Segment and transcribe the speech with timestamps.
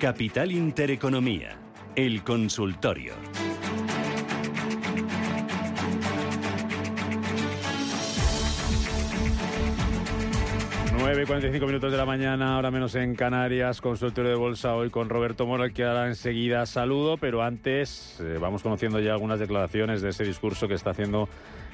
[0.00, 1.58] Capital Intereconomía,
[1.94, 3.12] el consultorio.
[10.96, 15.44] 9.45 minutos de la mañana, ahora menos en Canarias, consultorio de bolsa hoy con Roberto
[15.44, 20.24] Mora, que ahora enseguida saludo, pero antes eh, vamos conociendo ya algunas declaraciones de ese
[20.24, 21.28] discurso que está haciendo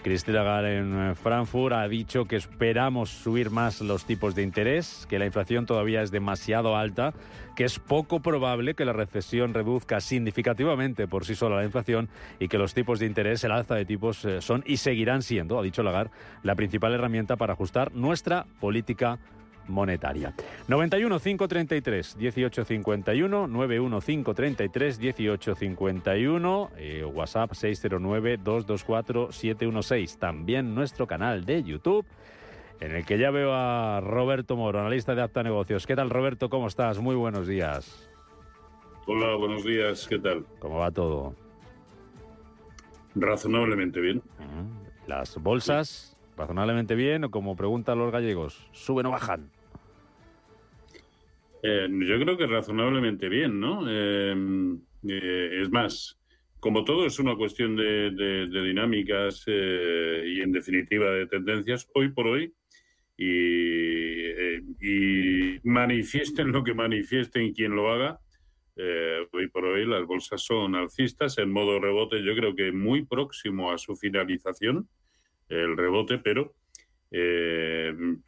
[0.07, 1.75] Cristina Lagarde en eh, Frankfurt.
[1.75, 6.13] Ha dicho que esperamos subir más los tipos de interés, que la inflación todavía es
[6.13, 7.13] demasiado alta,
[7.57, 12.09] que es poco probable que la recesión reduzca significativamente por sí sola la inflación
[12.39, 15.59] y que los tipos de interés, el alza de tipos, eh, son y seguirán siendo,
[15.59, 16.13] ha dicho Lagarde,
[16.45, 19.19] la principal herramienta para ajustar nuestra política
[19.69, 20.35] monetaria.
[20.69, 31.63] 91 533 1851 91 533 1851 eh, WhatsApp 609 224 716 también nuestro canal de
[31.63, 32.07] YouTube
[32.81, 35.87] en el que ya veo a Roberto Moro, analista de Apta Negocios.
[35.87, 36.51] ¿Qué tal Roberto?
[36.51, 36.99] ¿Cómo estás?
[36.99, 38.11] Muy buenos días.
[39.07, 40.07] Hola, buenos días.
[40.09, 40.45] ¿Qué tal?
[40.59, 41.35] ¿Cómo va todo?
[43.15, 44.23] Razonablemente bien.
[45.07, 49.51] Las bolsas, razonablemente bien, o como preguntan los gallegos, ¿suben o bajan?
[51.69, 53.91] Eh, yo creo que razonablemente bien, ¿no?
[53.91, 54.33] Eh,
[55.09, 56.17] eh, es más,
[56.61, 62.55] como todo es una cuestión de, dinámicas y en definitiva de tendencias, hoy por hoy,
[63.19, 64.29] y,
[64.81, 68.21] y manifiesten lo que manifiesten quien lo haga,
[69.33, 73.73] hoy por hoy las bolsas son alcistas en modo rebote, yo creo que muy próximo
[73.73, 74.89] a su finalización,
[75.49, 76.55] el rebote, pero
[77.11, 78.23] em,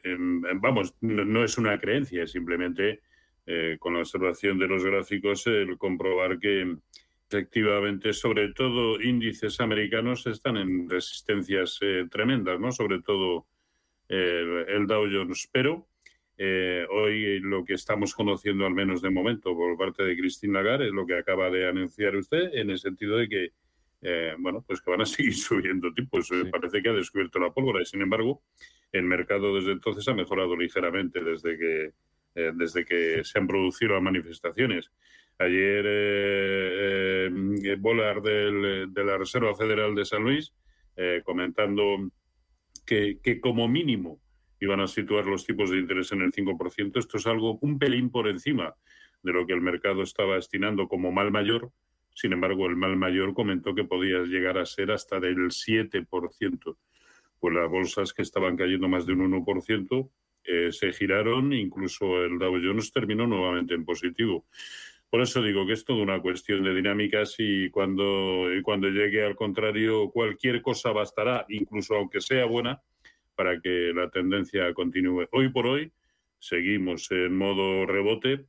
[0.61, 3.03] vamos, no, es una creencia, simplemente
[3.51, 6.77] eh, con la observación de los gráficos, el comprobar que
[7.31, 12.73] efectivamente, sobre todo índices americanos están en resistencias eh, tremendas, ¿no?
[12.73, 13.47] Sobre todo
[14.07, 15.49] eh, el Dow Jones.
[15.51, 15.89] Pero
[16.91, 20.93] hoy lo que estamos conociendo, al menos de momento, por parte de Christine Lagarde, es
[20.93, 23.53] lo que acaba de anunciar usted, en el sentido de que
[24.39, 26.29] bueno, pues que van a seguir subiendo tipos.
[26.53, 28.43] Parece que ha descubierto la pólvora y, sin embargo,
[28.93, 31.93] el mercado desde entonces ha mejorado ligeramente desde que
[32.39, 34.93] eh, desde que se han producido las manifestaciones.
[35.41, 37.31] Ayer, eh,
[37.65, 40.55] eh Bolar de la Reserva Federal de San Luis,
[40.95, 42.13] eh, comentando
[42.87, 44.21] que, como mínimo
[44.61, 47.01] iban a situar los tipos de interés en el 5%.
[47.01, 48.73] Esto es algo un pelín por encima
[49.25, 51.73] de lo que el mercado estaba destinando como mal mayor.
[52.15, 56.77] Sin embargo, el mal mayor comentó que podía llegar a ser hasta del 7%.
[57.41, 60.11] Pues las bolsas que estaban cayendo más de un 1%,
[60.51, 64.47] eh, se giraron, incluso el Dow Jones terminó nuevamente en positivo.
[65.11, 69.37] Por eso digo que es toda una cuestión de dinámicas y cuando, cuando llegue al
[69.37, 72.81] contrario, cualquier cosa bastará, incluso aunque sea buena,
[73.35, 75.29] para que la tendencia continúe.
[75.33, 75.93] Hoy por hoy
[76.39, 78.47] seguimos en modo rebote,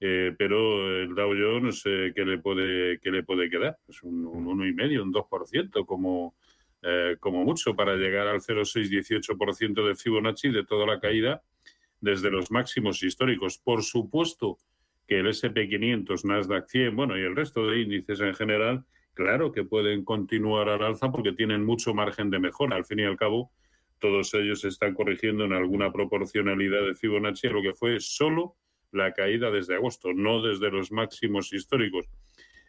[0.00, 3.78] eh, pero el Dow Jones, eh, ¿qué, le puede, ¿qué le puede quedar?
[3.88, 6.36] Es un, un 1,5, un 2%, como,
[6.82, 11.42] eh, como mucho para llegar al 0,618% de Fibonacci de toda la caída
[12.00, 13.58] desde los máximos históricos.
[13.58, 14.58] Por supuesto
[15.06, 18.84] que el SP500, Nasdaq 100, bueno, y el resto de índices en general,
[19.14, 22.76] claro que pueden continuar al alza porque tienen mucho margen de mejora.
[22.76, 23.50] Al fin y al cabo,
[23.98, 28.56] todos ellos están corrigiendo en alguna proporcionalidad de Fibonacci a lo que fue solo
[28.92, 32.06] la caída desde agosto, no desde los máximos históricos.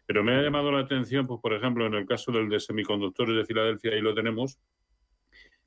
[0.10, 3.36] Pero me ha llamado la atención, pues, por ejemplo, en el caso del de semiconductores
[3.36, 4.58] de Filadelfia, ahí lo tenemos,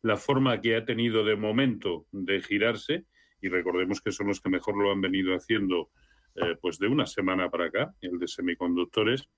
[0.02, 3.04] la forma que ha tenido de momento de girarse,
[3.40, 5.90] y recordemos que son los que mejor lo han venido haciendo
[6.34, 9.28] eh, pues de una semana para acá, el de semiconductores,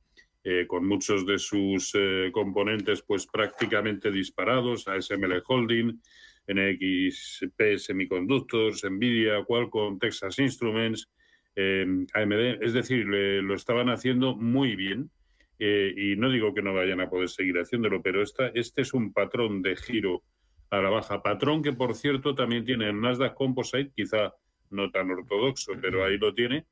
[0.43, 6.01] eh, con muchos de sus eh, componentes pues prácticamente disparados, ASML Holding,
[6.49, 11.11] NXP Semiconductors, Nvidia, Qualcomm, Texas Instruments,
[11.57, 12.63] eh, AMD.
[12.63, 15.11] Es decir, lo estaban haciendo muy bien.
[15.59, 18.93] Eh, y no digo que no vayan a poder seguir haciéndolo, pero esta, este es
[18.93, 20.23] un patrón de giro
[20.71, 21.23] a la baja.
[21.23, 24.35] Patrón que, por cierto, también tiene el Nasdaq Composite, quizá
[24.71, 26.67] no tan ortodoxo, pero ahí lo tiene,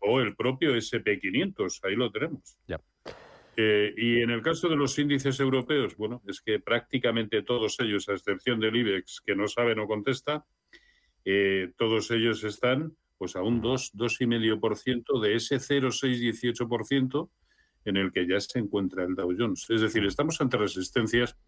[0.00, 2.58] o el propio SP500, ahí lo tenemos.
[2.66, 2.80] Ya.
[3.56, 8.08] Eh, y en el caso de los índices europeos, bueno, es que prácticamente todos ellos,
[8.08, 10.44] a excepción del IBEX, que no sabe, no contesta,
[11.24, 17.30] eh, todos ellos están pues a un 2, 2,5% de ese 0,618%
[17.84, 19.70] en el que ya se encuentra el Dow Jones.
[19.70, 21.38] Es decir, estamos ante resistencias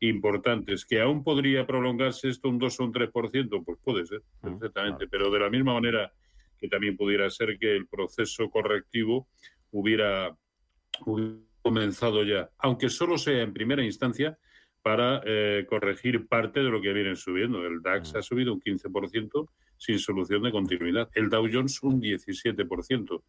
[0.00, 0.84] importantes.
[0.84, 3.64] ¿Que aún podría prolongarse esto un 2 o un 3%?
[3.64, 5.08] Pues puede ser, ah, perfectamente.
[5.08, 6.12] Pero de la misma manera
[6.58, 9.26] que también pudiera ser que el proceso correctivo
[9.70, 10.36] hubiera,
[11.62, 14.36] comenzado ya, aunque solo sea en primera instancia,
[14.82, 17.66] para eh, corregir parte de lo que vienen subiendo.
[17.66, 18.18] El DAX ah.
[18.18, 19.48] ha subido un 15%,
[19.82, 21.08] sin solución de continuidad.
[21.12, 23.22] El Dow Jones un 17%.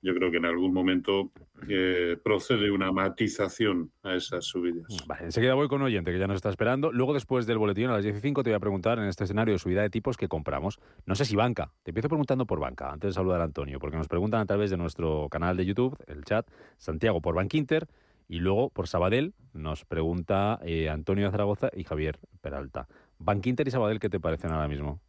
[0.00, 1.30] Yo creo que en algún momento
[1.68, 4.86] eh, procede una matización a esas subidas.
[5.06, 6.92] Vale, enseguida voy con un oyente que ya nos está esperando.
[6.92, 9.58] Luego, después del boletín a las 15 te voy a preguntar en este escenario de
[9.58, 10.80] subida de tipos que compramos.
[11.04, 11.74] No sé si banca.
[11.82, 14.70] Te empiezo preguntando por banca, antes de saludar a Antonio, porque nos preguntan a través
[14.70, 16.48] de nuestro canal de YouTube, el chat,
[16.78, 17.86] Santiago por Bankinter.
[18.28, 22.88] Y luego por Sabadell nos pregunta eh, Antonio de Zaragoza y Javier Peralta.
[23.18, 25.02] Bankinter y Sabadell, ¿qué te parecen ahora mismo?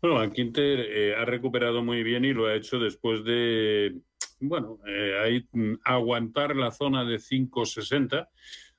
[0.00, 4.00] Bueno, Bankinter eh, ha recuperado muy bien y lo ha hecho después de,
[4.40, 8.30] bueno, eh, mm, aguantar la zona de 5,60,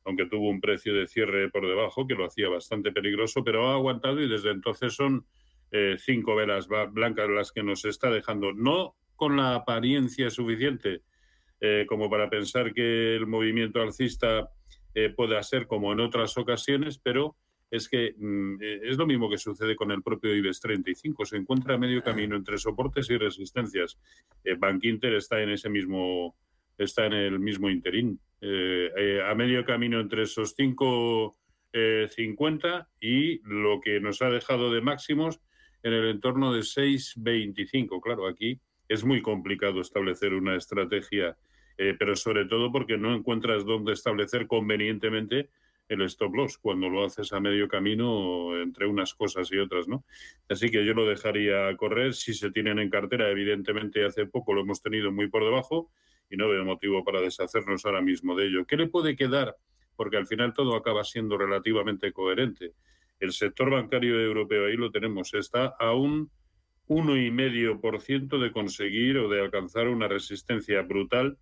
[0.04, 3.76] aunque tuvo un precio de cierre por debajo que lo hacía bastante peligroso, pero ha
[3.76, 5.28] aguantado y desde entonces son
[5.72, 11.02] eh, cinco velas blancas las que nos está dejando, no con la apariencia suficiente
[11.88, 14.50] como para pensar que el movimiento alcista
[15.16, 17.36] pueda ser como en otras ocasiones, pero
[17.72, 21.26] es que mm, eh, es lo mismo que sucede con el propio IBEX 35.
[21.26, 22.04] Se encuentra a medio ah.
[22.04, 23.98] camino entre soportes y resistencias.
[24.44, 26.36] Eh, Bank Inter está en ese mismo
[26.78, 28.20] está en el mismo interín.
[28.42, 35.40] Eh, a medio camino entre esos 5.50 y lo que nos ha dejado de máximos
[35.84, 38.02] en el entorno de 6.25.
[38.02, 38.60] Claro, aquí
[38.90, 41.38] es muy complicado establecer una estrategia,
[41.78, 45.52] pero sobre todo porque no encuentras dónde establecer convenientemente
[45.88, 50.06] el stop loss cuando lo haces a medio camino entre unas cosas y otras, ¿no?
[50.48, 52.14] Así que yo lo dejaría correr.
[52.14, 55.92] Si se tienen en cartera, evidentemente hace poco lo hemos tenido muy por debajo
[56.30, 58.66] y no veo motivo para deshacernos ahora mismo de ello.
[58.66, 59.58] ¿Qué le puede quedar?
[59.96, 62.74] Porque al final todo acaba siendo relativamente coherente.
[63.20, 66.32] El sector bancario europeo, ahí lo tenemos, está a un
[66.88, 71.38] 1,5% de conseguir o de alcanzar una resistencia brutal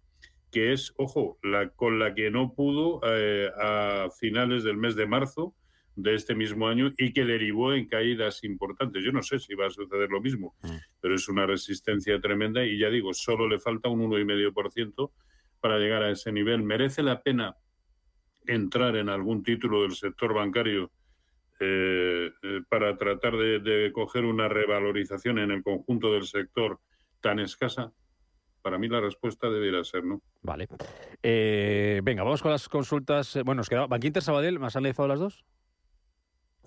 [0.52, 5.06] que es, ojo, la con la que no pudo eh, a finales del mes de
[5.06, 5.56] marzo
[5.96, 9.04] de este mismo año y que derivó en caídas importantes.
[9.04, 10.76] Yo no sé si va a suceder lo mismo, mm.
[11.02, 15.12] pero es una resistencia tremenda y ya digo, solo le falta un 1,5%
[15.60, 16.64] para llegar a ese nivel.
[16.64, 17.58] ¿Merece la pena
[18.48, 20.92] entrar en algún título del sector bancario
[21.60, 26.80] eh, eh, para tratar de, de coger una revalorización en el conjunto del sector
[27.20, 27.92] tan escasa?
[28.62, 30.22] Para mí la respuesta debería ser no.
[30.42, 30.68] Vale.
[31.24, 33.36] Eh, venga, vamos con las consultas.
[33.36, 35.46] Eh, bueno, nos queda Banquinter, Sabadell, ¿me has analizado las dos?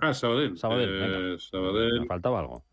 [0.01, 0.57] Ah, Sabadell.
[0.57, 2.65] Sabadell, eh, Me faltaba algo.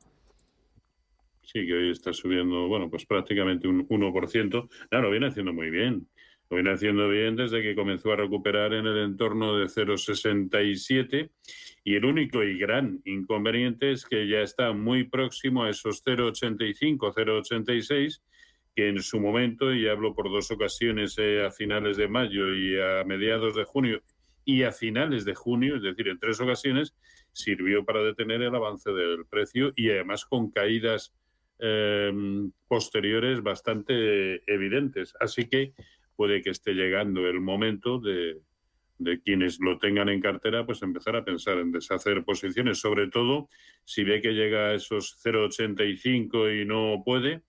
[1.41, 4.69] Sí, que hoy está subiendo, bueno, pues prácticamente un 1%.
[4.89, 6.07] Claro, viene haciendo muy bien.
[6.49, 11.29] Lo viene haciendo bien desde que comenzó a recuperar en el entorno de 0,67
[11.83, 17.13] y el único y gran inconveniente es que ya está muy próximo a esos 0,85,
[17.13, 18.21] 0,86
[18.79, 22.79] que en su momento, y hablo por dos ocasiones eh, a finales de mayo y
[22.79, 24.01] a mediados de junio
[24.45, 26.95] y a finales de junio, es decir, en tres ocasiones,
[27.33, 31.13] sirvió para detener el avance del precio y además con caídas
[31.59, 32.09] eh,
[32.69, 35.13] posteriores bastante evidentes.
[35.19, 35.73] Así que
[36.15, 38.39] puede que esté llegando el momento de,
[38.97, 43.49] de quienes lo tengan en cartera, pues empezar a pensar en deshacer posiciones, sobre todo
[43.83, 47.43] si ve que llega a esos 0,85 y no puede,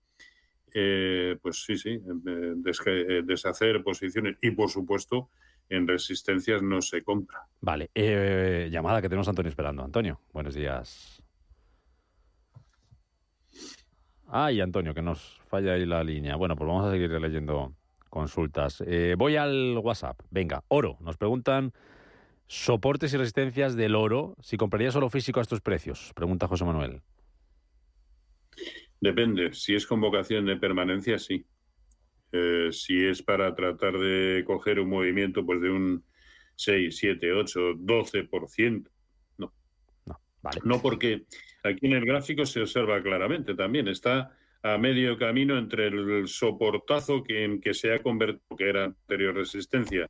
[0.73, 5.29] eh, pues sí, sí, eh, eh, deshacer posiciones y, por supuesto,
[5.69, 7.47] en resistencias no se compra.
[7.61, 7.89] Vale,
[8.69, 9.83] llamada que tenemos a Antonio esperando.
[9.83, 11.23] Antonio, buenos días.
[14.27, 16.35] Ay, Antonio, que nos falla ahí la línea.
[16.35, 17.73] Bueno, pues vamos a seguir leyendo
[18.09, 18.83] consultas.
[19.17, 20.19] voy al WhatsApp.
[20.29, 20.97] Venga, oro.
[21.01, 21.73] Nos preguntan
[22.47, 24.35] soportes y resistencias del oro.
[24.41, 27.01] Si compraría solo físico a estos precios, pregunta José Manuel.
[29.01, 29.51] Depende.
[29.53, 31.43] Si es convocación de permanencia, sí.
[32.31, 36.05] Eh, si es para tratar de coger un movimiento pues de un
[36.55, 38.89] 6, 7, 8, 12%,
[39.39, 39.53] no.
[40.05, 40.61] No, vale.
[40.63, 41.25] no porque
[41.63, 43.87] aquí en el gráfico se observa claramente también.
[43.87, 48.85] Está a medio camino entre el soportazo que, en que se ha convertido, que era
[48.85, 50.07] anterior resistencia,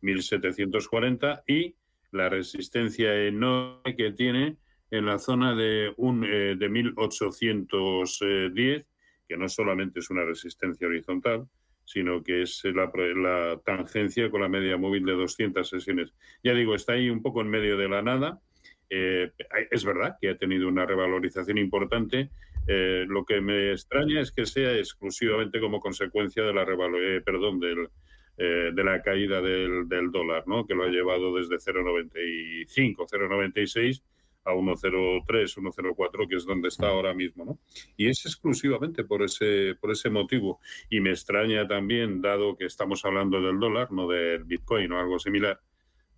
[0.00, 1.76] 1740, y
[2.10, 4.56] la resistencia enorme que tiene
[4.92, 8.86] en la zona de, un, eh, de 1810,
[9.26, 11.48] que no solamente es una resistencia horizontal,
[11.86, 16.12] sino que es la, la, tangencia con la media móvil de 200 sesiones.
[16.44, 18.42] Ya digo, está ahí un poco en medio de la nada.
[18.90, 19.32] Eh,
[19.70, 22.28] es verdad que ha tenido una revalorización importante.
[22.68, 27.60] Eh, lo que me extraña es que sea exclusivamente como consecuencia de la eh, perdón,
[27.60, 27.88] del,
[28.36, 30.66] de la caída del, del, dólar, ¿no?
[30.66, 34.02] que lo ha llevado desde 0,95, 0,96
[34.44, 37.58] a 1.03, 1.04, que es donde está ahora mismo, ¿no?
[37.96, 40.60] Y es exclusivamente por ese, por ese motivo.
[40.90, 45.18] Y me extraña también, dado que estamos hablando del dólar, no del Bitcoin o algo
[45.18, 45.60] similar,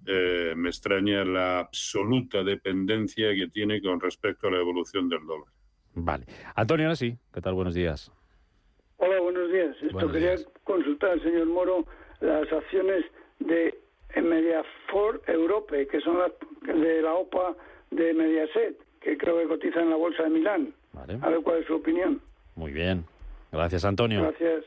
[0.06, 5.48] eh, me extraña la absoluta dependencia que tiene con respecto a la evolución del dólar.
[5.94, 6.26] Vale.
[6.54, 7.16] Antonio, ahora sí.
[7.32, 7.54] ¿Qué tal?
[7.54, 8.12] Buenos días.
[8.96, 9.76] Hola, buenos días.
[9.82, 11.86] Esto quería consultar al señor Moro
[12.20, 13.04] las acciones
[13.38, 13.78] de
[14.16, 17.56] Mediafor Europe, que son las de la OPA
[17.94, 20.74] de Mediaset, que creo que cotiza en la bolsa de Milán.
[20.94, 22.20] A ver cuál es su opinión.
[22.54, 23.04] Muy bien.
[23.52, 24.22] Gracias, Antonio.
[24.22, 24.64] Gracias.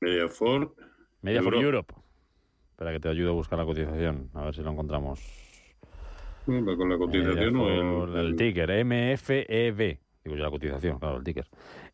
[0.00, 0.74] Mediafor.
[1.22, 1.66] Mediafor Europe.
[1.66, 1.94] Europe.
[2.70, 5.20] Espera que te ayude a buscar la cotización, a ver si lo encontramos.
[6.44, 9.98] con la cotización o el, el, ticker, MFEB.
[10.24, 11.46] Digo yo la cotización, claro, el ticker.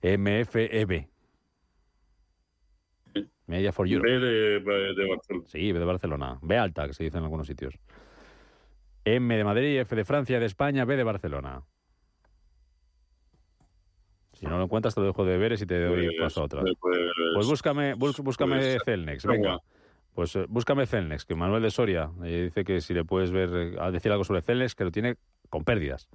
[0.03, 1.09] MFEB.
[3.49, 4.07] Media for Europe.
[4.07, 5.45] B de, Barcelona.
[5.47, 6.39] Sí, B de Barcelona.
[6.43, 7.75] B alta, que se dice en algunos sitios.
[9.05, 11.63] M de Madrid, F de Francia, de España, B de Barcelona.
[14.35, 16.43] Si no lo encuentras, te lo dejo de ver y si te doy pues, paso
[16.43, 16.63] a otra.
[16.63, 19.59] Pues búscame, búscame pues, Celnex, venga.
[20.15, 23.51] Pues eh, búscame Celnex, que Manuel de Soria eh, dice que si le puedes ver,
[23.55, 25.17] eh, a decir algo sobre Celnex, que lo tiene
[25.49, 26.09] con pérdidas.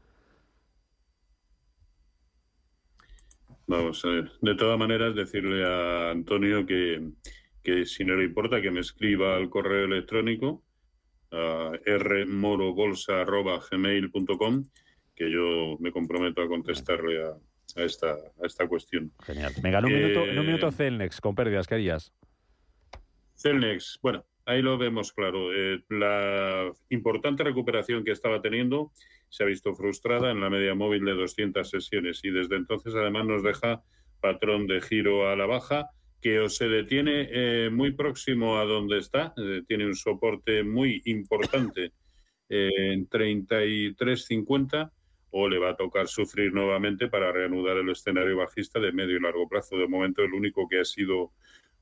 [3.67, 4.32] Vamos a ver.
[4.41, 7.01] De todas maneras, decirle a Antonio que,
[7.63, 10.63] que si no le importa que me escriba al correo electrónico
[11.32, 14.65] a rmorobolsa.gmail.com
[15.15, 17.38] que yo me comprometo a contestarle a,
[17.75, 19.12] a, esta, a esta cuestión.
[19.24, 19.53] Genial.
[19.62, 22.13] Venga, en un, minuto, en un minuto Celnex, con pérdidas, ¿qué harías?
[23.36, 25.53] Celnex, bueno, ahí lo vemos claro.
[25.53, 28.91] Eh, la importante recuperación que estaba teniendo
[29.29, 33.25] se ha visto frustrada en la media móvil de 200 sesiones y desde entonces además
[33.25, 33.83] nos deja
[34.21, 35.89] patrón de giro a la baja
[36.21, 41.01] que o se detiene eh, muy próximo a donde está, eh, tiene un soporte muy
[41.05, 41.91] importante
[42.47, 44.91] en 33.50
[45.35, 49.19] o le va a tocar sufrir nuevamente para reanudar el escenario bajista de medio y
[49.19, 49.75] largo plazo.
[49.77, 51.31] De momento el único que ha sido,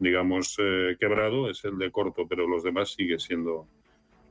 [0.01, 0.57] digamos,
[0.99, 3.67] quebrado es el de corto, pero los demás sigue siendo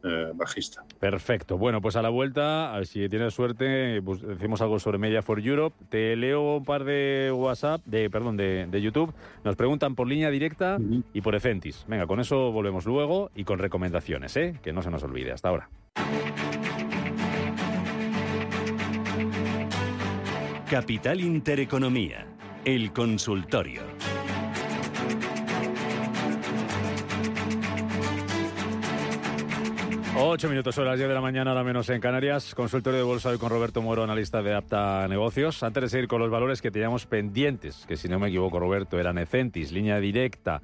[0.02, 0.82] eh, bajista.
[0.98, 1.58] Perfecto.
[1.58, 5.20] Bueno, pues a la vuelta, a ver si tienes suerte, pues decimos algo sobre Media
[5.20, 5.76] for Europe.
[5.90, 9.12] Te leo un par de WhatsApp, de perdón, de, YouTube.
[9.44, 10.78] Nos preguntan por línea directa
[11.12, 11.84] y por Ecentis.
[11.86, 14.58] Venga, con eso volvemos luego y con recomendaciones, ¿eh?
[14.62, 15.32] Que no se nos olvide.
[15.32, 15.68] Hasta ahora.
[20.70, 22.26] Capital Intereconomía,
[22.64, 23.99] el consultorio.
[30.22, 32.54] Ocho minutos, horas 10 de la mañana, ahora menos en Canarias.
[32.54, 35.62] Consultorio de bolsa hoy con Roberto Moro, analista de Apta Negocios.
[35.62, 39.00] Antes de seguir con los valores que teníamos pendientes, que si no me equivoco, Roberto,
[39.00, 40.60] eran Ecentis, línea directa,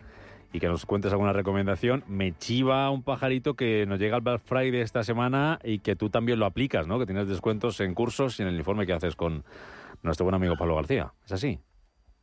[0.53, 4.43] y que nos cuentes alguna recomendación, me chiva un pajarito que nos llega al Black
[4.45, 6.99] Friday esta semana y que tú también lo aplicas, ¿no?
[6.99, 9.43] Que tienes descuentos en cursos y en el informe que haces con
[10.03, 11.15] nuestro buen amigo Pablo García.
[11.25, 11.59] ¿Es así?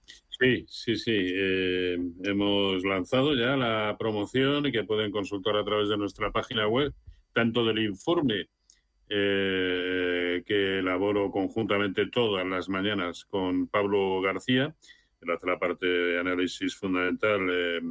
[0.05, 1.17] Sí, sí, sí.
[1.17, 6.67] Eh, hemos lanzado ya la promoción y que pueden consultar a través de nuestra página
[6.67, 6.93] web
[7.33, 8.47] tanto del informe
[9.09, 14.75] eh, que elaboro conjuntamente todas las mañanas con Pablo García,
[15.21, 17.81] hace la parte de análisis fundamental eh,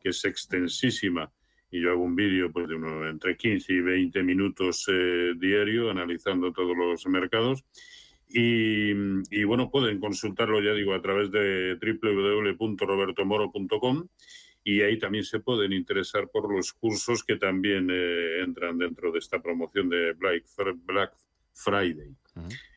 [0.00, 1.30] que es extensísima
[1.70, 5.90] y yo hago un vídeo pues, de uno, entre 15 y 20 minutos eh, diario
[5.90, 7.64] analizando todos los mercados.
[8.28, 8.90] Y,
[9.30, 14.08] y, bueno, pueden consultarlo, ya digo, a través de www.robertomoro.com
[14.66, 19.20] y ahí también se pueden interesar por los cursos que también eh, entran dentro de
[19.20, 20.42] esta promoción de Black,
[20.84, 21.12] Black
[21.54, 22.12] Friday.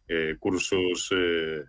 [0.07, 1.63] Eh, cursos eh,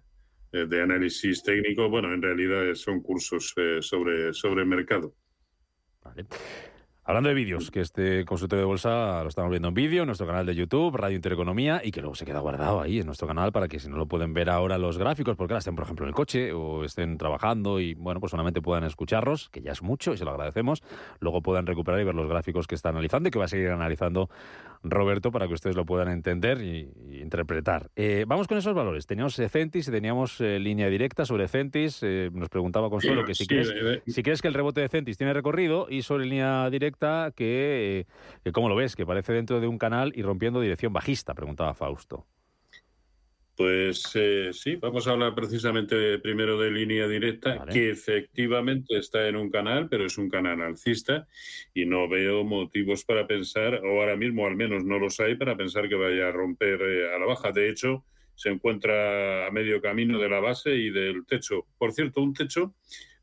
[0.53, 5.15] de análisis técnico, bueno, en realidad son cursos sobre, sobre mercado.
[6.05, 6.27] Vale.
[7.11, 10.29] Hablando de vídeos, que este consultorio de bolsa lo estamos viendo en vídeo en nuestro
[10.29, 13.51] canal de YouTube, Radio Intereconomía, y que luego se queda guardado ahí en nuestro canal
[13.51, 16.07] para que si no lo pueden ver ahora los gráficos, porque ahora estén, por ejemplo,
[16.07, 19.83] en el coche o estén trabajando y, bueno, pues solamente puedan escucharlos, que ya es
[19.83, 20.85] mucho y se lo agradecemos,
[21.19, 23.71] luego puedan recuperar y ver los gráficos que está analizando y que va a seguir
[23.71, 24.31] analizando
[24.83, 27.91] Roberto para que ustedes lo puedan entender y, interpretar.
[27.97, 29.07] Eh, vamos con esos valores.
[29.07, 32.01] Teníamos Centis y teníamos eh, línea directa sobre Centis.
[32.03, 33.73] Eh, nos preguntaba Consuelo que si, crees,
[34.07, 38.07] si crees que el rebote de Centis tiene recorrido y sobre línea directa que,
[38.43, 38.97] que, ¿cómo lo ves?
[38.97, 42.27] Que parece dentro de un canal y rompiendo dirección bajista, preguntaba Fausto.
[43.61, 49.37] Pues eh, sí, vamos a hablar precisamente primero de línea directa, que efectivamente está en
[49.37, 51.29] un canal, pero es un canal alcista
[51.75, 55.59] y no veo motivos para pensar, o ahora mismo al menos no los hay, para
[55.59, 57.53] pensar que vaya a romper eh, a la baja.
[57.53, 61.67] De hecho, se encuentra a medio camino de la base y del techo.
[61.77, 62.75] Por cierto, un techo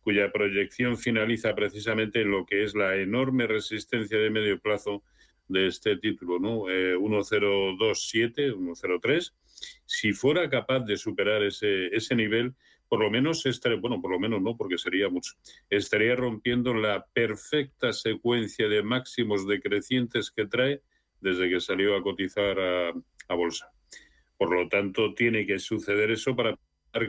[0.02, 5.02] cuya proyección finaliza precisamente en lo que es la enorme resistencia de medio plazo
[5.48, 6.70] de este título, ¿no?
[6.70, 9.34] Eh, 1027, 103
[9.86, 12.54] si fuera capaz de superar ese, ese nivel,
[12.88, 15.34] por lo menos estaría, bueno, por lo menos no, porque sería mucho,
[15.70, 20.82] estaría rompiendo la perfecta secuencia de máximos decrecientes que trae
[21.20, 23.72] desde que salió a cotizar a, bolsa.
[24.38, 26.58] Por lo tanto, tiene que suceder eso para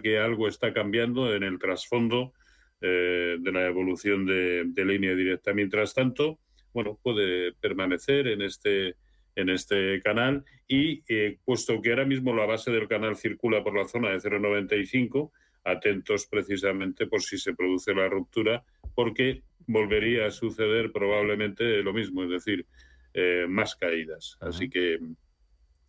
[0.02, 2.33] que algo está cambiando en el trasfondo
[2.80, 5.52] eh, de la evolución de línea directa.
[5.52, 6.40] Mientras tanto,
[6.72, 8.96] bueno, puede permanecer en este
[9.38, 13.76] en este canal y eh, puesto que ahora mismo la base del canal circula por
[13.76, 15.30] la zona de 0,95,
[15.62, 18.64] atentos precisamente por si se produce la ruptura,
[18.96, 22.66] porque volvería a suceder probablemente lo mismo, es decir,
[23.14, 24.37] eh, más caídas.
[24.40, 24.98] Así que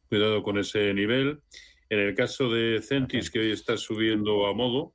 [0.10, 1.40] cuidado con ese nivel.
[1.90, 4.94] En el caso de Centis, que hoy está subiendo a modo,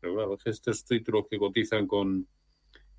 [0.00, 2.26] Pero claro, estos títulos que cotizan con,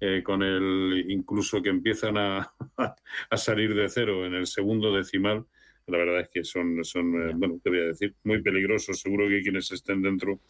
[0.01, 2.53] eh, con el incluso que empiezan a,
[3.29, 5.45] a, salir de cero en el segundo decimal,
[5.87, 8.99] la verdad es que son, son eh, bueno, te voy a decir, muy peligrosos.
[8.99, 10.41] Seguro que quienes estén dentro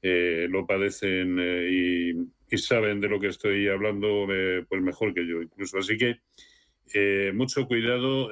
[0.00, 2.12] eh, lo padecen eh,
[2.50, 4.26] y, saben de lo que estoy hablando
[4.68, 5.78] pues mejor que yo incluso.
[5.78, 6.20] Así que
[7.32, 8.28] mucho cuidado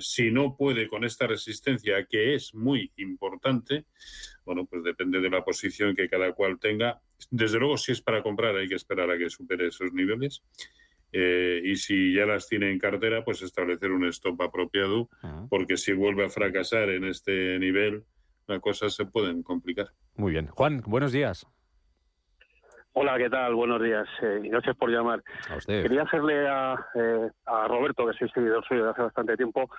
[0.00, 3.86] si no puede con esta resistencia que es muy importante.
[4.44, 7.00] Bueno, pues depende de la posición que cada cual tenga.
[7.30, 10.42] Desde luego, si es para comprar, hay que esperar a que supere esos niveles.
[11.12, 15.08] Eh, y si ya las tiene en cartera, pues establecer un stop apropiado,
[15.50, 18.04] porque si vuelve a fracasar en este nivel,
[18.46, 19.88] las cosas se pueden complicar.
[20.16, 20.46] Muy bien.
[20.46, 21.46] Juan, buenos días.
[22.94, 23.54] Hola, ¿qué tal?
[23.54, 25.22] Buenos días eh, y gracias por llamar.
[25.66, 29.70] Quería hacerle a, eh, a, Roberto, que soy seguidor suyo de hace bastante tiempo,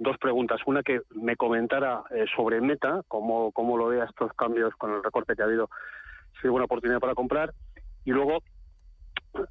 [0.00, 0.60] dos preguntas.
[0.66, 2.02] Una que me comentara
[2.34, 5.70] sobre Meta, cómo, cómo lo ve estos cambios con el recorte que ha habido,
[6.40, 7.52] si hay buena oportunidad para comprar.
[8.04, 8.42] Y luego,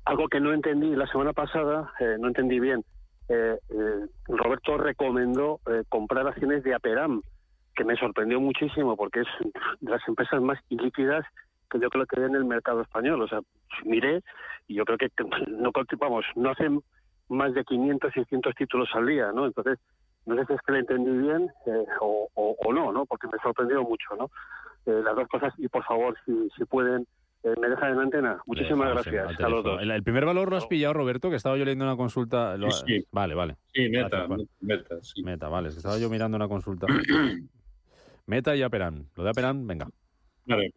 [0.05, 2.83] algo que no entendí la semana pasada, eh, no entendí bien.
[3.29, 7.21] Eh, eh, Roberto recomendó comprar acciones de Aperam,
[7.75, 9.27] que me sorprendió muchísimo porque es
[9.79, 11.25] de las empresas más ilíquidas
[11.69, 13.21] que yo creo que hay en el mercado español.
[13.21, 13.39] O sea,
[13.85, 14.23] miré
[14.67, 15.09] y yo creo que
[15.47, 16.81] no vamos, no hacen
[17.29, 19.45] más de 500, 600 títulos al día, ¿no?
[19.45, 19.77] Entonces,
[20.25, 21.49] no sé si es que le entendí bien
[22.01, 23.05] o, o, no, ¿no?
[23.05, 24.29] Porque me sorprendió mucho, ¿no?
[24.85, 27.05] las dos cosas y por favor, si, si pueden
[27.43, 28.41] eh, me deja en antena.
[28.45, 29.39] Muchísimas gracias.
[29.39, 29.81] A los dos.
[29.81, 32.57] El, primer valor lo has pillado, Roberto, que estaba yo leyendo una consulta.
[32.85, 33.55] Sí, Vale, vale.
[33.73, 34.27] Sí, meta,
[34.59, 35.69] meta, Meta, vale.
[35.69, 36.87] estaba yo mirando una consulta.
[38.25, 39.07] meta y Aperan.
[39.15, 39.87] Lo de Aperan, venga.
[40.45, 40.73] Vale.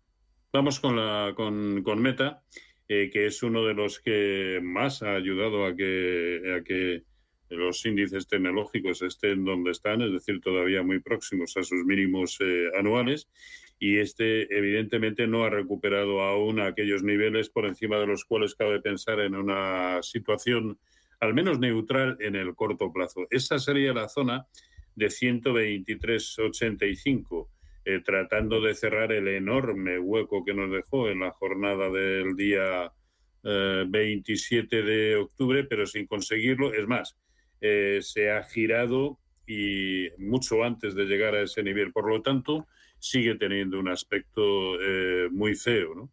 [0.53, 2.43] Vamos con, la, con, con Meta,
[2.87, 7.03] eh, que es uno de los que más ha ayudado a que, a que
[7.57, 12.71] los índices tecnológicos estén donde están, es decir, todavía muy próximos a sus mínimos eh,
[12.79, 13.29] anuales
[13.79, 18.81] y este evidentemente no ha recuperado aún aquellos niveles por encima de los cuales cabe
[18.81, 20.79] pensar en una situación
[21.21, 23.27] al menos neutral en el corto plazo.
[23.31, 24.47] Esa sería la zona
[24.95, 27.49] de 123.85,
[27.85, 32.93] eh, tratando de cerrar el enorme hueco que nos dejó en la jornada del día
[33.43, 36.73] 27 eh, de octubre, pero sin conseguirlo.
[36.73, 37.17] Es más,
[37.63, 41.93] eh, se ha girado y mucho antes de llegar a ese nivel.
[41.93, 42.67] Por lo tanto,
[42.99, 46.11] sigue teniendo un aspecto eh, muy feo, ¿no?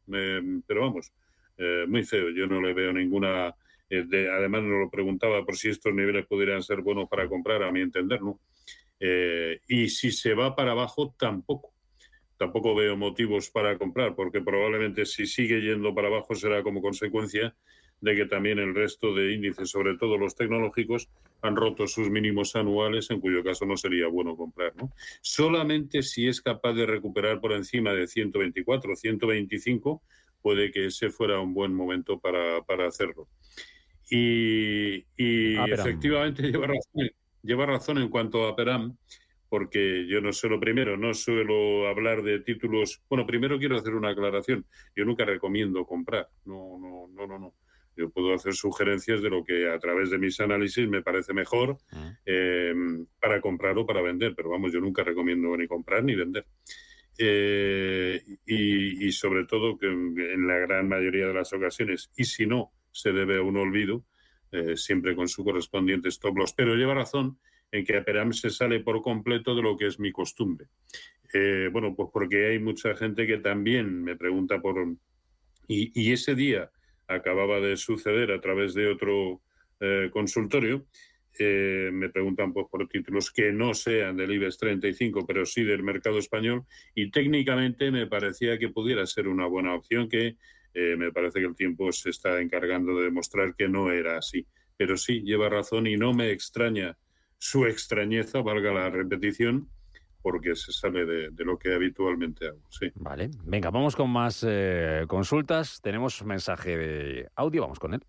[0.66, 1.12] pero vamos,
[1.58, 2.30] eh, muy feo.
[2.30, 3.56] Yo no le veo ninguna.
[3.90, 7.72] Eh, además, nos lo preguntaba por si estos niveles pudieran ser buenos para comprar, a
[7.72, 8.40] mi entender, ¿no?
[9.02, 11.74] y si se va para abajo, tampoco.
[12.38, 17.56] Tampoco veo motivos para comprar, porque probablemente si sigue yendo para abajo será como consecuencia
[18.02, 21.10] de que también el resto de índices, sobre todo los tecnológicos,
[21.42, 24.74] han roto sus mínimos anuales, en cuyo caso no sería bueno comprar.
[24.76, 24.92] ¿no?
[25.22, 30.02] Solamente si es capaz de recuperar por encima de 124 o 125,
[30.42, 33.28] puede que ese fuera un buen momento para, para hacerlo.
[34.10, 37.12] Y, y efectivamente lleva razón,
[37.44, 38.98] lleva razón en cuanto a Peram,
[39.50, 43.02] porque yo no suelo, primero, no suelo hablar de títulos.
[43.10, 44.66] Bueno, primero quiero hacer una aclaración.
[44.96, 46.30] Yo nunca recomiendo comprar.
[46.46, 47.54] No, no, no, no, no.
[48.00, 51.78] Yo puedo hacer sugerencias de lo que a través de mis análisis me parece mejor
[51.92, 52.14] ah.
[52.26, 52.74] eh,
[53.20, 56.46] para comprar o para vender, pero vamos, yo nunca recomiendo ni comprar ni vender.
[57.22, 62.72] Eh, y, sobre todo que en la gran mayoría de las ocasiones, y si no,
[62.92, 64.06] se debe a un olvido,
[64.52, 66.54] eh, siempre con su correspondiente stop loss.
[66.54, 67.38] Pero lleva razón
[67.72, 70.68] en que Aperam se sale por completo de lo que es mi costumbre.
[71.34, 74.96] Eh, bueno, pues porque hay mucha gente que también me pregunta por...
[75.68, 76.72] Y, ese día
[77.10, 79.42] acababa de suceder a través de otro
[79.80, 80.86] eh, consultorio.
[81.38, 85.84] Eh, me preguntan pues, por títulos que no sean del IBEX 35, pero sí del
[85.84, 86.64] mercado español.
[86.96, 90.38] Y técnicamente me parecía que pudiera ser una buena opción, que
[90.76, 94.46] me parece que el tiempo se está encargando de demostrar que no era así.
[94.78, 96.96] Pero sí, lleva razón y no me extraña
[97.40, 99.70] su extrañeza, valga la repetición,
[100.22, 102.62] porque se sale de, lo que habitualmente hago.
[102.70, 102.92] Sí.
[102.96, 105.80] Vale, venga, vamos con más eh, consultas.
[105.82, 108.04] Tenemos mensaje de audio, vamos con él.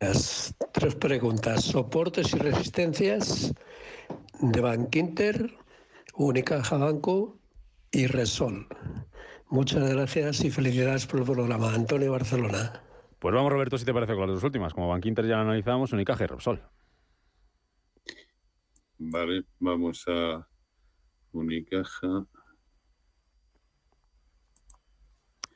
[0.00, 1.64] Las tres preguntas.
[1.64, 3.54] Soportes y resistencias
[4.40, 5.54] de Bankinter,
[6.14, 7.38] Unicaja Banco
[7.90, 8.66] y Resol.
[9.48, 11.72] Muchas gracias y felicidades por el programa.
[11.72, 12.82] Antonio Barcelona.
[13.18, 14.74] Pues vamos, Roberto, si te parece con las dos últimas.
[14.74, 16.62] Como Bankinter ya lo analizamos, Unicaja y Repsol.
[18.98, 20.46] Vale, vamos a
[21.32, 22.26] Unicaja.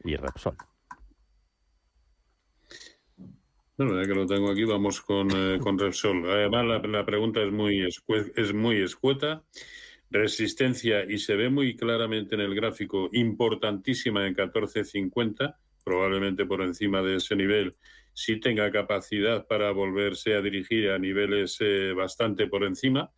[0.05, 0.57] Y Repsol.
[3.77, 6.29] Bueno, ya que lo tengo aquí, vamos con, eh, con Repsol.
[6.31, 7.87] Además, la, pregunta es muy,
[8.37, 9.43] es muy escueta.
[10.11, 15.59] Resistencia, y se ve muy claramente en el gráfico, importantísima en 1450
[15.91, 17.75] probablemente por encima de ese nivel,
[18.13, 23.11] sí tenga capacidad para volverse a dirigir a niveles eh, bastante por encima,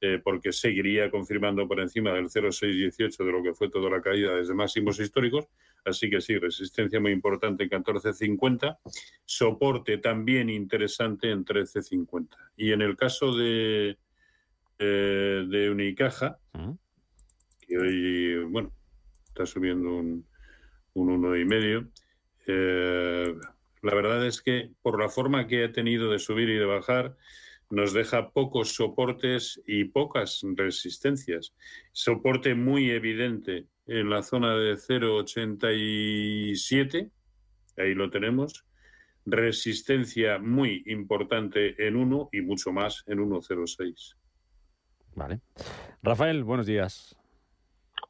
[0.00, 4.34] eh, porque seguiría confirmando por encima del 0,618 de lo que fue toda la caída
[4.34, 5.46] desde máximos históricos.
[5.84, 8.76] Así que sí, resistencia muy importante en 14,50,
[9.24, 12.36] soporte también interesante en 13,50.
[12.56, 13.98] Y en el caso de,
[14.80, 16.40] eh, de Unicaja,
[17.60, 18.72] que hoy, bueno,
[19.28, 20.26] está subiendo un,
[20.94, 21.88] un uno y medio,
[22.46, 23.34] eh,
[23.82, 27.16] la verdad es que por la forma que ha tenido de subir y de bajar,
[27.70, 31.54] nos deja pocos soportes y pocas resistencias.
[31.92, 37.10] Soporte muy evidente en la zona de 0,87,
[37.78, 38.64] ahí lo tenemos.
[39.24, 44.16] Resistencia muy importante en 1 y mucho más en 1,06.
[45.14, 45.40] Vale.
[46.02, 47.16] Rafael, buenos días.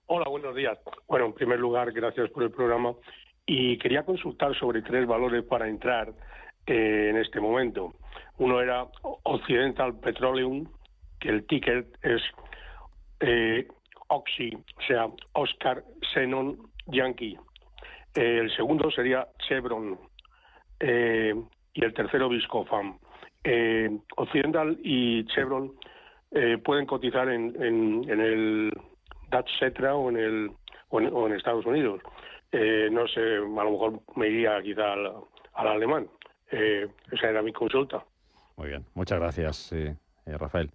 [0.06, 0.78] Hola, buenos días.
[1.08, 2.94] Bueno, en primer lugar, gracias por el programa
[3.46, 6.12] y quería consultar sobre tres valores para entrar
[6.66, 7.94] eh, en este momento.
[8.38, 8.86] Uno era
[9.22, 10.66] Occidental Petroleum,
[11.20, 12.20] que el ticket es
[13.20, 13.68] eh,
[14.08, 17.38] Oxy, o sea, Oscar Xenon Yankee.
[18.14, 19.98] Eh, el segundo sería Chevron
[20.80, 22.98] y el tercero Viscofan.
[24.16, 25.72] Occidental y Chevron
[26.64, 28.72] pueden cotizar en, en, el
[29.30, 30.50] Dutch Cetra o en, el,
[30.90, 32.02] o en Estados Unidos.
[32.52, 36.08] Eh, no sé, a lo mejor me iría quizá al, alemán.
[36.50, 38.04] Eh, esa era mi consulta.
[38.56, 40.70] Muy bien, muchas gracias, eh, Rafael.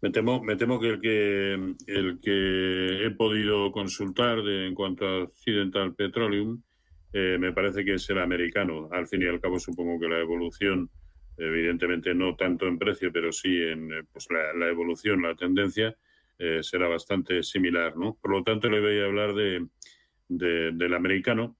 [0.00, 1.54] Me temo, me temo que el que
[1.86, 6.62] el que he podido consultar de, en cuanto a Occidental Petroleum
[7.12, 8.88] me parece que es el americano.
[8.90, 10.90] Al fin y al cabo supongo que la evolución,
[11.38, 15.96] evidentemente no tanto en precio, pero sí en pues la evolución, la tendencia,
[16.38, 18.18] eh, será bastante similar, ¿no?
[18.20, 19.66] Por lo tanto, le voy a hablar de,
[20.28, 21.56] del americano.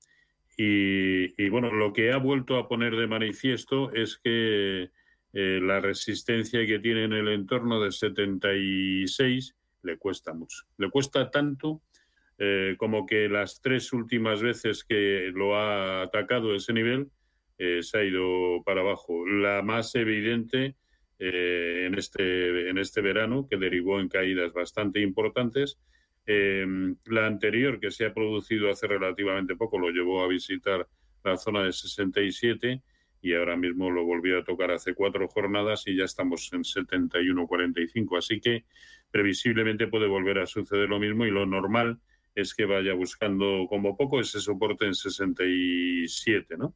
[0.56, 4.90] Y, bueno, lo que ha vuelto a poner de manifiesto es que
[5.32, 10.64] eh, la resistencia que tiene en el entorno de 76 le cuesta mucho.
[10.78, 11.82] Le cuesta tanto
[12.38, 17.10] eh, como que las tres últimas veces que lo ha atacado ese nivel
[17.56, 19.26] se ha ido para abajo.
[19.26, 20.76] La más evidente
[21.26, 25.78] eh, en, este, en este verano, que derivó en caídas bastante importantes.
[26.26, 26.66] Eh,
[27.06, 30.86] la anterior, que se ha producido hace relativamente poco, lo llevó a visitar
[31.22, 32.82] la zona de 67
[33.22, 38.18] y ahora mismo lo volvió a tocar hace cuatro jornadas y ya estamos en 71-45.
[38.18, 38.66] Así que
[39.10, 42.00] previsiblemente puede volver a suceder lo mismo y lo normal
[42.34, 46.74] es que vaya buscando como poco ese soporte en 67, ¿no?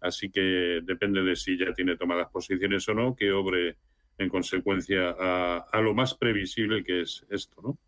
[0.00, 3.76] Así que depende de si ya tiene tomadas posiciones o no, que obre
[4.18, 7.78] en consecuencia a, lo más previsible que es esto, ¿no?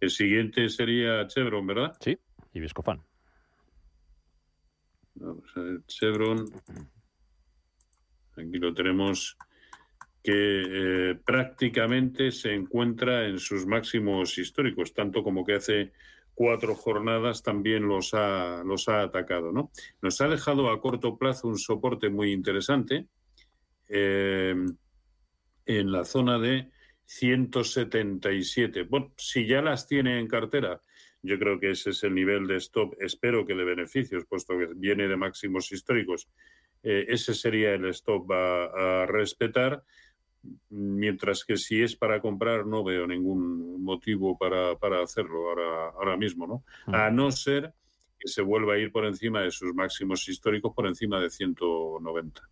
[0.00, 1.96] El siguiente sería Chevron, ¿verdad?
[2.00, 2.16] Sí,
[2.52, 3.02] y Viscofan.
[5.14, 6.46] Vamos a ver, Chevron.
[8.36, 9.36] Aquí lo tenemos
[10.22, 15.92] que prácticamente se encuentra en sus máximos históricos, tanto como que hace
[16.40, 19.52] cuatro jornadas también los ha, los ha atacado.
[19.52, 19.70] ¿no?
[20.00, 23.08] Nos ha dejado a corto plazo un soporte muy interesante
[23.90, 24.54] eh,
[25.66, 26.70] en la zona de
[27.04, 28.84] 177.
[28.84, 30.80] Bueno, si ya las tiene en cartera,
[31.20, 34.68] yo creo que ese es el nivel de stop, espero que de beneficios, puesto que
[34.76, 36.30] viene de máximos históricos.
[36.82, 39.84] Eh, ese sería el stop a respetar
[40.70, 46.46] mientras que si es para comprar no veo ningún motivo para, hacerlo ahora, ahora mismo,
[46.46, 46.64] ¿no?
[46.86, 47.74] A no ser
[48.18, 52.42] que se vuelva a ir por encima de sus máximos históricos, por encima de 190.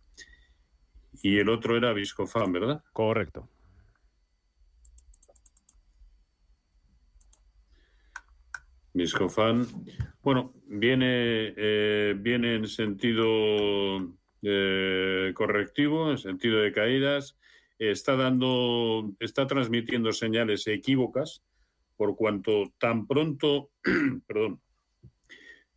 [1.21, 2.83] Y el otro era Viscofan, ¿verdad?
[2.93, 3.47] Correcto.
[8.93, 9.67] Viscofan,
[10.23, 13.25] bueno, viene, eh, viene en sentido
[14.41, 17.37] eh, correctivo, en sentido de caídas
[17.79, 21.41] está dando, está transmitiendo señales equívocas,
[21.95, 23.71] por cuanto tan pronto,
[24.27, 24.61] perdón,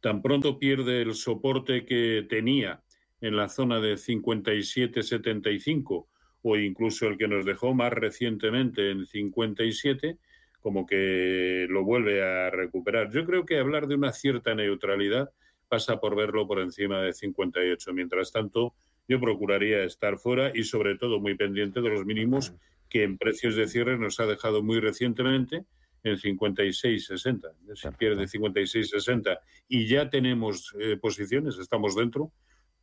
[0.00, 2.82] tan pronto pierde el soporte que tenía
[3.20, 6.08] en la zona de 57-75
[6.42, 10.18] o incluso el que nos dejó más recientemente en 57,
[10.60, 13.12] como que lo vuelve a recuperar.
[13.12, 15.30] Yo creo que hablar de una cierta neutralidad
[15.68, 17.92] pasa por verlo por encima de 58.
[17.94, 18.74] Mientras tanto,
[19.12, 22.54] yo procuraría estar fuera y sobre todo muy pendiente de los mínimos
[22.88, 25.66] que en precios de cierre nos ha dejado muy recientemente
[26.02, 27.52] en 56-60.
[27.74, 32.32] Si pierde 56-60 y ya tenemos eh, posiciones, estamos dentro,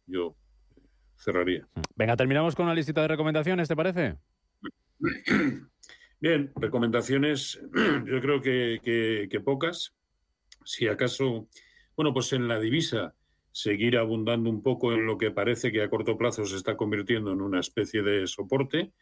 [0.06, 0.36] yo
[1.18, 1.68] cerraría.
[1.96, 4.18] Venga, terminamos con la listita de recomendaciones, ¿te parece?
[6.22, 7.60] Bien, recomendaciones,
[8.06, 9.96] yo creo que, que pocas.
[10.64, 11.48] Si acaso,
[11.96, 13.16] bueno, pues en la divisa
[13.62, 17.34] seguir abundando un poco en lo que parece que a corto plazo se está convirtiendo
[17.34, 18.94] en una especie de soporte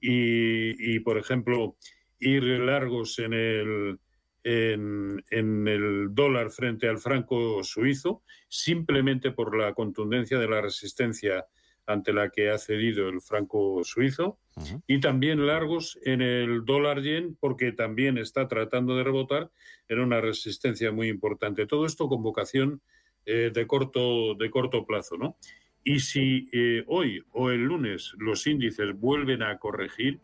[0.00, 1.76] y, por ejemplo,
[2.18, 3.98] ir largos en el,
[4.42, 11.46] en, en, el dólar frente al franco suizo, simplemente por la contundencia de la resistencia
[11.86, 14.38] ante la que ha cedido el franco suizo,
[14.86, 19.50] y también largos en el dólar yen, porque también está tratando de rebotar
[19.88, 21.66] en una resistencia muy importante.
[21.66, 22.80] Todo esto con vocación
[23.26, 25.36] eh, de, corto, de corto plazo, ¿no?
[25.82, 30.20] Y si eh, hoy o el lunes los índices vuelven a corregir,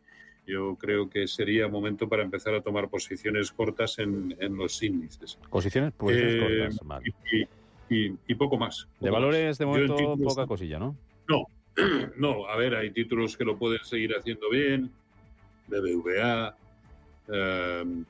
[0.46, 5.38] yo creo que sería momento para empezar a tomar posiciones cortas en, los índices.
[5.50, 7.02] Posiciones, eh, cortas,
[7.88, 8.88] Y, poco más.
[8.98, 10.96] de valores, de momento, poca cosilla, ¿no?
[11.28, 11.46] No,
[12.16, 14.90] no, a ver, hay títulos que lo pueden seguir haciendo bien,
[15.68, 16.56] BBVA,
[17.32, 18.04] eh,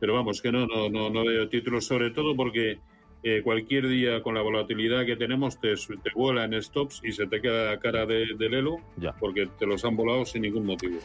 [0.00, 2.78] pero vamos, que no, no, no, no veo títulos, sobre todo porque
[3.28, 7.40] eh, cualquier día con la volatilidad que tenemos te, te en stops y se te
[7.40, 8.76] queda la cara de, de Lelo
[9.18, 10.98] porque te los han volado sin ningún motivo.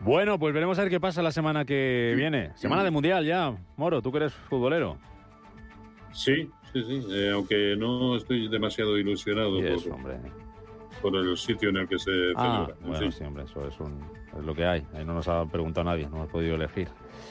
[0.00, 2.50] Bueno, pues veremos a ver qué pasa la semana que viene.
[2.56, 3.56] Semana de Mundial ya.
[3.76, 4.98] Moro, tú que eres futbolero.
[6.10, 7.06] Sí, sí, sí.
[7.12, 9.60] Eh, aunque no estoy demasiado ilusionado
[11.00, 13.74] por, el sitio en el que se ah, Bueno, sí, hombre, eso es,
[14.36, 14.84] es, lo que hay.
[14.94, 16.88] Ahí no nos ha preguntado nadie, no hemos podido elegir.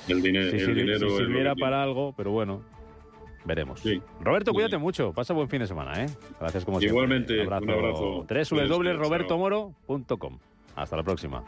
[0.07, 1.09] El, dinero si, el dinero.
[1.09, 2.63] Si sirviera para algo, pero bueno,
[3.45, 3.81] Veremos.
[4.21, 5.13] Roberto, cuídate mucho.
[5.13, 6.07] Pasa buen fin de semana, ¿eh?
[6.39, 6.93] Gracias como siempre.
[6.93, 7.45] Igualmente.
[7.45, 8.25] Un abrazo.
[8.27, 10.39] www.robertomoro.com.
[10.75, 11.43] Hasta la próxima.